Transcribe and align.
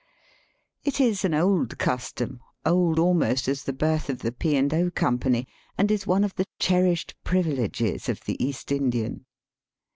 It 0.83 0.99
is 0.99 1.23
an 1.23 1.35
old 1.35 1.77
custom, 1.77 2.39
old 2.65 2.97
almost 2.97 3.47
as 3.47 3.61
the 3.65 3.71
birth 3.71 4.09
of 4.09 4.17
the 4.23 4.31
P. 4.31 4.55
and 4.57 4.71
0. 4.71 4.89
Company, 4.95 5.47
and 5.77 5.91
is 5.91 6.07
one 6.07 6.23
of 6.23 6.33
the 6.33 6.47
cherished 6.57 7.13
privileges 7.23 8.09
of 8.09 8.21
the 8.21 8.43
East 8.43 8.71
Indian. 8.71 9.27